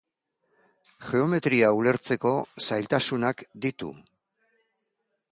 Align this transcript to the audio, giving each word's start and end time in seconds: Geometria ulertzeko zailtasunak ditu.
Geometria 1.09 1.67
ulertzeko 1.81 2.31
zailtasunak 2.67 3.43
ditu. 3.67 3.91